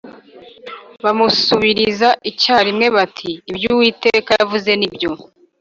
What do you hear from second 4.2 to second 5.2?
yavuze nibyo